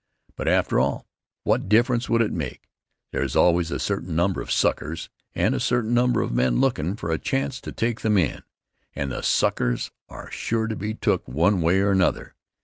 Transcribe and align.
But, 0.35 0.47
after 0.47 0.79
all, 0.79 1.05
what 1.43 1.69
difference 1.69 2.09
would 2.09 2.21
it 2.23 2.31
make? 2.33 2.67
There's 3.11 3.35
always 3.35 3.69
a 3.69 3.77
certain 3.77 4.15
number 4.15 4.41
of 4.41 4.51
suckers 4.51 5.11
and 5.35 5.53
a 5.53 5.59
certain 5.59 5.93
number 5.93 6.23
of 6.23 6.31
men 6.33 6.59
lookin' 6.59 6.95
for 6.95 7.11
a 7.11 7.19
chance 7.19 7.61
to 7.61 7.71
take 7.71 8.01
them 8.01 8.17
in, 8.17 8.41
and 8.95 9.11
the 9.11 9.21
suckers 9.21 9.91
are 10.09 10.31
sure 10.31 10.65
to 10.65 10.75
be 10.75 10.95
took 10.95 11.27
one 11.27 11.61
way 11.61 11.81
or 11.81 11.91
another. 11.91 12.33